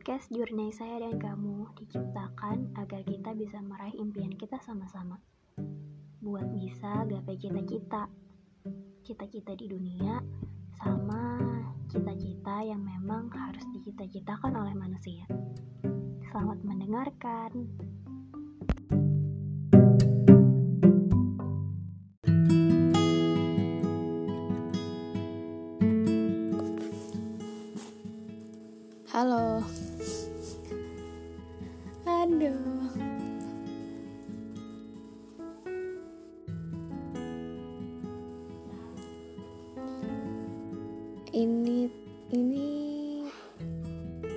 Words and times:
Podcast 0.00 0.32
Jurnai 0.32 0.72
Saya 0.72 1.04
dan 1.04 1.20
Kamu 1.20 1.76
diciptakan 1.76 2.72
agar 2.72 3.04
kita 3.04 3.36
bisa 3.36 3.60
meraih 3.60 3.92
impian 4.00 4.32
kita 4.32 4.56
sama-sama. 4.64 5.20
Buat 6.24 6.48
bisa 6.56 7.04
gapai 7.04 7.36
cita-cita. 7.36 8.08
Cita-cita 9.04 9.52
di 9.52 9.68
dunia 9.68 10.24
sama 10.80 11.52
cita-cita 11.92 12.64
yang 12.64 12.80
memang 12.80 13.28
harus 13.28 13.60
dicita-citakan 13.76 14.56
oleh 14.56 14.72
manusia. 14.72 15.28
Selamat 16.32 16.64
mendengarkan. 16.64 17.68
Ini 41.40 41.88
ini 42.36 42.68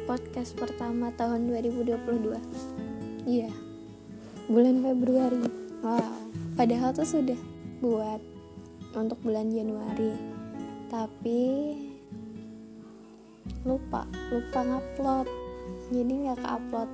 podcast 0.08 0.56
pertama 0.56 1.12
tahun 1.20 1.52
2022. 1.52 3.28
Iya. 3.28 3.52
Bulan 4.48 4.80
Februari. 4.80 5.44
Wow. 5.84 6.00
Padahal 6.56 6.96
tuh 6.96 7.04
sudah 7.04 7.36
buat 7.84 8.24
untuk 8.96 9.20
bulan 9.20 9.52
Januari. 9.52 10.16
Tapi 10.88 11.76
lupa 13.67 14.08
lupa 14.32 14.64
ngupload 14.64 15.28
jadi 15.92 16.14
nggak 16.23 16.40
ke 16.40 16.48
upload 16.48 16.90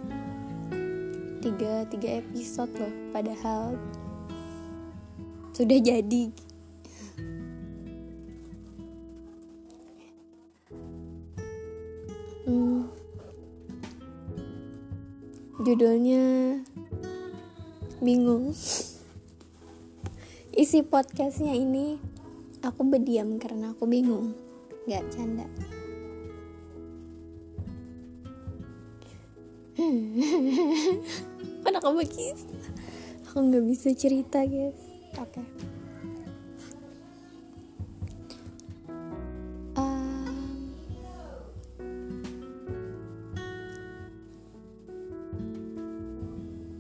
tiga 1.45 1.85
tiga 1.93 2.09
episode 2.17 2.73
loh 2.81 2.93
padahal 3.13 3.77
sudah 5.53 5.77
jadi 5.77 6.48
judulnya 15.59 16.55
bingung. 17.99 18.55
Isi 20.55 20.79
podcastnya 20.87 21.51
ini 21.51 21.99
aku 22.63 22.87
berdiam 22.87 23.35
karena 23.35 23.75
aku 23.75 23.83
bingung. 23.83 24.31
Nggak 24.87 25.03
canda. 25.11 25.47
Kenapa 31.63 31.89
begitu 31.95 32.43
aku 33.27 33.37
nggak 33.51 33.65
bisa 33.67 33.91
cerita 33.95 34.43
guys. 34.47 34.79
Oke. 35.19 35.43
okay. 35.43 35.78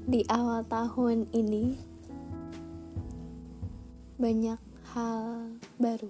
Di 0.09 0.25
awal 0.25 0.65
tahun 0.65 1.29
ini 1.37 1.77
banyak 4.17 4.57
hal 4.89 5.53
baru. 5.77 6.09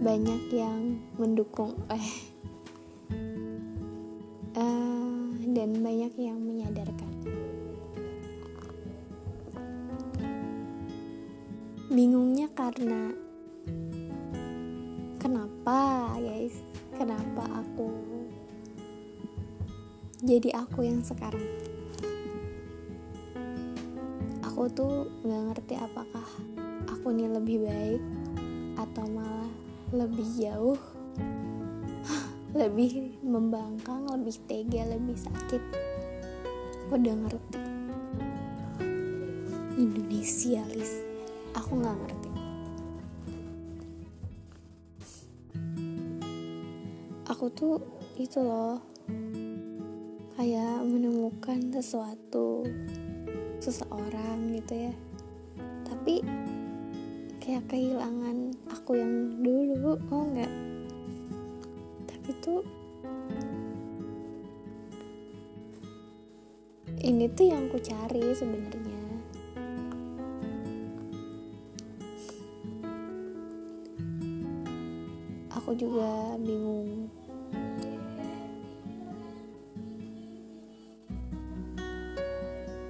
Banyak 0.00 0.42
yang 0.48 0.96
mendukung 1.20 1.76
eh 1.92 2.08
uh, 4.56 5.28
dan 5.52 5.70
banyak 5.84 6.16
yang 6.16 6.40
menyadarkan. 6.40 7.12
Bingungnya 11.92 12.48
karena 12.56 13.27
jadi 20.28 20.60
aku 20.60 20.84
yang 20.84 21.00
sekarang. 21.00 21.40
Aku 24.44 24.68
tuh 24.68 25.08
nggak 25.24 25.42
ngerti 25.48 25.74
apakah 25.80 26.28
aku 26.84 27.16
ini 27.16 27.32
lebih 27.32 27.64
baik 27.64 28.02
atau 28.76 29.08
malah 29.08 29.48
lebih 29.88 30.28
jauh 30.36 30.76
lebih 32.60 33.16
membangkang 33.24 34.04
lebih 34.12 34.36
tega 34.44 34.84
lebih 34.92 35.16
sakit. 35.16 35.62
Aku 36.84 37.00
udah 37.00 37.16
ngerti. 37.24 37.60
Indonesialis 39.80 41.08
aku 41.56 41.72
nggak 41.72 41.96
ngerti. 42.04 42.30
Aku 47.32 47.48
tuh 47.48 47.80
itu 48.20 48.44
loh 48.44 48.76
kayak 50.38 50.86
menemukan 50.86 51.58
sesuatu 51.74 52.62
seseorang 53.58 54.54
gitu 54.54 54.86
ya. 54.86 54.94
Tapi 55.82 56.22
kayak 57.42 57.66
kehilangan 57.66 58.54
aku 58.70 59.02
yang 59.02 59.42
dulu 59.42 59.98
oh 59.98 60.22
enggak. 60.30 60.52
Tapi 62.06 62.30
tuh 62.38 62.62
ini 67.02 67.26
tuh 67.34 67.46
yang 67.50 67.66
ku 67.66 67.82
cari 67.82 68.30
sebenarnya. 68.30 69.02
Aku 75.50 75.74
juga 75.74 76.38
bingung 76.38 77.10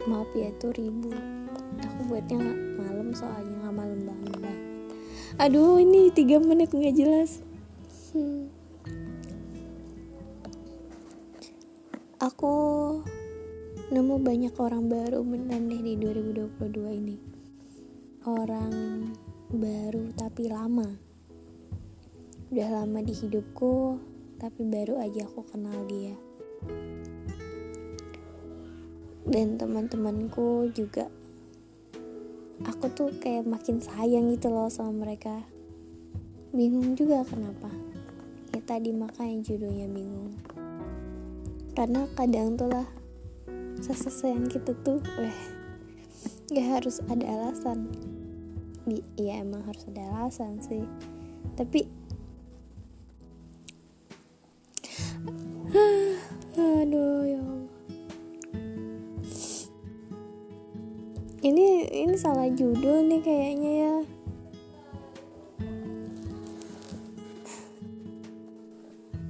maaf 0.09 0.33
ya 0.33 0.49
tuh 0.57 0.73
ribu 0.73 1.13
aku 1.77 2.01
buatnya 2.09 2.41
nggak 2.41 2.61
malam 2.81 3.09
soalnya 3.13 3.55
nggak 3.61 3.77
malam 3.77 4.01
banget. 4.09 4.59
Aduh 5.39 5.77
ini 5.79 6.09
tiga 6.11 6.41
menit 6.41 6.73
nggak 6.73 6.97
jelas. 6.97 7.45
Hmm. 8.17 8.49
aku 12.19 12.55
nemu 13.95 14.19
banyak 14.19 14.55
orang 14.59 14.91
baru 14.91 15.23
beneran 15.23 15.71
deh 15.71 15.83
di 15.85 15.95
2022 16.01 16.99
ini. 16.99 17.17
Orang 18.27 18.73
baru 19.53 20.11
tapi 20.19 20.51
lama. 20.51 20.89
Udah 22.51 22.69
lama 22.83 22.99
di 23.05 23.15
hidupku 23.15 24.01
tapi 24.39 24.63
baru 24.67 25.03
aja 25.03 25.27
aku 25.27 25.43
kenal 25.51 25.83
dia 25.91 26.15
dan 29.29 29.61
teman-temanku 29.61 30.73
juga. 30.73 31.13
Aku 32.65 32.89
tuh 32.91 33.13
kayak 33.21 33.45
makin 33.45 33.79
sayang 33.79 34.33
gitu 34.33 34.49
loh 34.49 34.73
sama 34.73 35.05
mereka. 35.05 35.45
Bingung 36.51 36.97
juga 36.97 37.23
kenapa. 37.29 37.69
Ya 38.57 38.61
tadi 38.65 38.91
makanya 38.91 39.45
judulnya 39.45 39.87
bingung. 39.93 40.33
Karena 41.77 42.09
kadang 42.17 42.57
tuh 42.57 42.73
lah 42.73 42.89
sesayang 43.79 44.51
kita 44.51 44.75
tuh 44.83 44.99
weh 45.23 45.39
gak 46.51 46.81
harus 46.81 46.99
ada 47.07 47.25
alasan. 47.29 47.87
Iya 49.21 49.45
emang 49.45 49.63
harus 49.69 49.85
ada 49.93 50.03
alasan 50.17 50.59
sih. 50.65 50.83
Tapi 51.55 51.85
aduh 56.59 57.18
salah 62.19 62.51
judul 62.51 63.07
nih 63.07 63.23
kayaknya 63.23 63.73
ya. 63.79 63.97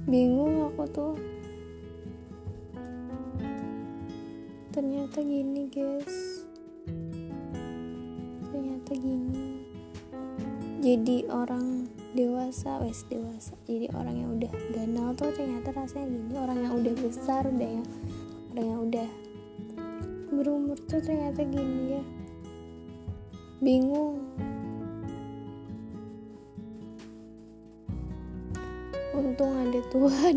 Bingung 0.09 0.73
aku 0.73 0.89
tuh. 0.89 1.13
Ternyata 4.73 5.21
gini 5.21 5.69
guys. 5.69 6.41
Ternyata 8.49 8.91
gini. 8.97 9.61
Jadi 10.81 11.29
orang 11.29 11.93
dewasa 12.17 12.81
wes 12.81 13.05
dewasa. 13.05 13.53
Jadi 13.69 13.85
orang 13.93 14.15
yang 14.17 14.29
udah 14.41 14.53
ganal 14.73 15.13
tuh 15.13 15.29
ternyata 15.37 15.77
rasanya 15.77 16.09
gini. 16.09 16.33
Orang 16.41 16.57
yang 16.57 16.73
udah 16.73 16.93
besar 17.05 17.45
udah 17.45 17.69
yang 17.69 17.85
orang 18.57 18.65
yang 18.65 18.81
udah 18.81 19.09
berumur 20.33 20.81
tuh 20.89 21.05
ternyata 21.05 21.45
gini 21.45 22.01
ya 22.01 22.03
bingung. 23.59 24.23
Untung 29.11 29.51
ada 29.51 29.79
Tuhan. 29.91 30.35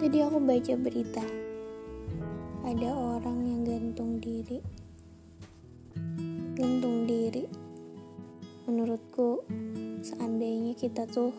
Jadi 0.00 0.16
aku 0.24 0.40
baca 0.40 0.74
berita. 0.80 1.24
Ada 2.64 2.88
orang 2.96 3.38
yang 3.44 3.60
gantung 3.68 4.16
diri. 4.24 4.64
Gantung 6.56 7.04
diri. 7.04 7.44
Menurutku 8.64 9.44
seandainya 10.00 10.72
kita 10.80 11.04
tuh 11.04 11.36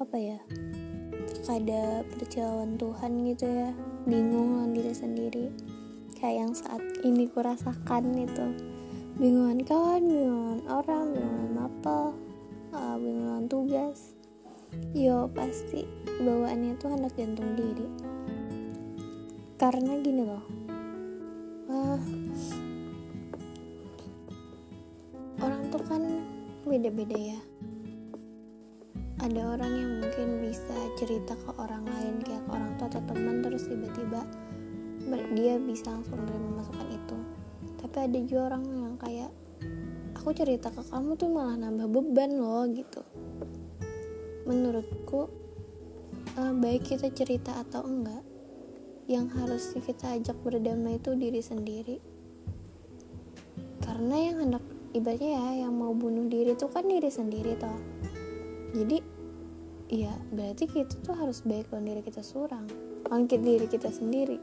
apa 0.00 0.16
ya 0.16 0.40
ada 1.44 2.00
percayaan 2.08 2.80
Tuhan 2.80 3.12
gitu 3.36 3.44
ya. 3.44 3.70
Bingung 4.08 4.72
diri 4.72 4.92
sendiri 4.96 5.46
kayak 6.24 6.40
yang 6.40 6.56
saat 6.56 6.80
ini 7.04 7.28
kurasakan 7.28 8.16
itu. 8.16 8.56
Bingungan 9.20 9.60
kawan 9.60 10.08
bingungan 10.08 10.60
orang 10.72 11.12
bingungan 11.12 11.50
mapel 11.52 12.16
uh, 12.72 12.96
bingungan 12.96 13.44
tugas. 13.44 14.16
Yo 14.96 15.28
pasti 15.36 15.84
bawaannya 16.24 16.80
tuh 16.80 16.96
anak 16.96 17.12
gantung 17.12 17.52
diri. 17.52 17.84
Karena 19.60 20.00
gini 20.00 20.24
loh 20.24 20.44
uh, 21.68 22.00
orang 25.44 25.62
tuh 25.68 25.84
kan 25.84 26.02
beda-beda 26.64 27.36
ya. 27.36 27.40
Ada 29.20 29.40
orang 29.60 29.72
yang 29.76 29.92
mungkin 30.00 30.28
bisa 30.40 30.78
cerita 30.96 31.36
ke 31.36 31.52
orang 31.60 31.84
lain 31.84 32.24
kayak 32.24 32.40
ke 32.48 32.50
orang 32.56 32.72
tua 32.80 32.88
atau 32.88 33.02
teman 33.12 33.44
terus 33.44 33.68
tiba-tiba 33.68 34.24
dia 35.34 35.60
bisa 35.60 35.92
langsung 35.92 36.20
menerima 36.20 36.50
masukan 36.60 36.88
itu. 36.92 37.16
Tapi 37.80 37.96
ada 38.00 38.18
juga 38.24 38.40
orang 38.52 38.64
yang 38.64 38.94
kayak 38.96 39.30
aku 40.16 40.30
cerita 40.32 40.72
ke 40.72 40.82
kamu 40.88 41.16
tuh 41.20 41.28
malah 41.28 41.56
nambah 41.60 41.88
beban 41.90 42.30
loh 42.40 42.64
gitu. 42.72 43.02
Menurutku 44.48 45.28
uh, 46.40 46.52
baik 46.56 46.88
kita 46.88 47.12
cerita 47.12 47.60
atau 47.60 47.84
enggak 47.84 48.24
yang 49.04 49.28
harus 49.28 49.76
kita 49.76 50.16
ajak 50.16 50.36
berdamai 50.40 50.96
itu 50.96 51.12
diri 51.12 51.40
sendiri. 51.44 51.96
Karena 53.84 54.16
yang 54.16 54.36
hendak 54.40 54.64
ibaratnya 54.96 55.36
ya 55.36 55.68
yang 55.68 55.76
mau 55.76 55.92
bunuh 55.92 56.24
diri 56.24 56.56
itu 56.56 56.66
kan 56.72 56.88
diri 56.88 57.12
sendiri 57.12 57.52
toh. 57.60 57.76
Jadi 58.74 59.14
Iya, 59.94 60.16
berarti 60.32 60.64
kita 60.64 60.96
tuh 61.04 61.12
harus 61.12 61.44
baik 61.44 61.68
lawan 61.68 61.84
diri 61.84 62.00
kita 62.00 62.24
seorang, 62.24 62.64
bangkit 63.04 63.44
diri 63.44 63.68
kita 63.68 63.92
sendiri. 63.92 64.40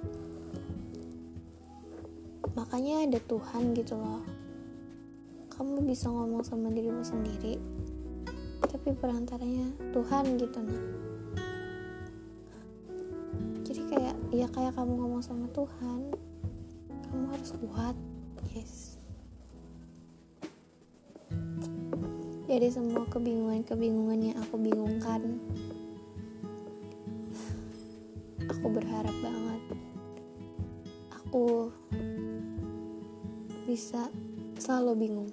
Makanya 2.58 3.08
ada 3.08 3.20
Tuhan 3.24 3.76
gitu 3.76 3.96
loh. 3.96 4.24
Kamu 5.52 5.84
bisa 5.86 6.10
ngomong 6.10 6.42
sama 6.42 6.74
dirimu 6.74 7.06
sendiri, 7.06 7.60
tapi 8.66 8.92
perantaranya 8.98 9.70
Tuhan 9.94 10.40
gitu 10.42 10.60
nah. 10.64 10.84
Jadi 13.62 13.82
kayak 13.88 14.16
ya 14.34 14.48
kayak 14.50 14.74
kamu 14.74 14.94
ngomong 14.98 15.22
sama 15.22 15.46
Tuhan, 15.54 16.12
kamu 17.08 17.24
harus 17.30 17.52
kuat, 17.62 17.96
yes. 18.52 18.92
dari 22.52 22.68
semua 22.68 23.08
kebingungan-kebingungan 23.08 24.20
yang 24.28 24.38
aku 24.44 24.60
bingungkan 24.60 25.40
aku 28.44 28.68
berharap 28.68 29.16
banget 29.24 29.62
aku 31.16 31.72
bisa 33.72 34.12
selalu 34.60 35.08
bingung. 35.08 35.32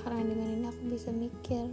Karena 0.00 0.24
dengan 0.24 0.48
ini 0.48 0.64
aku 0.64 0.82
bisa 0.88 1.12
mikir. 1.12 1.68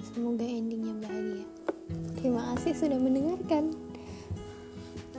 Semoga 0.00 0.48
endingnya 0.48 0.96
bahagia. 0.96 1.44
Terima 2.16 2.56
kasih 2.56 2.72
sudah 2.72 2.96
mendengarkan. 2.96 3.76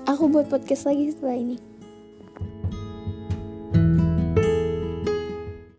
Aku 0.10 0.26
buat 0.26 0.50
podcast 0.50 0.90
lagi 0.90 1.14
setelah 1.14 1.38
ini 1.38 1.73